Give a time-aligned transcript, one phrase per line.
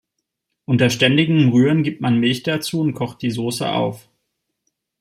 [0.65, 4.09] Unter ständigem Rühren gibt man Milch dazu und kocht die Sauce auf.